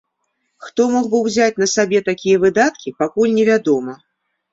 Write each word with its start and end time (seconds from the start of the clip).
Хто 0.67 0.81
мог 0.93 1.09
бы 1.11 1.19
ўзяць 1.27 1.59
на 1.63 1.67
сабе 1.73 1.99
такія 2.07 2.39
выдаткі, 2.45 2.95
пакуль 3.03 3.35
не 3.37 3.45
вядома. 3.51 3.93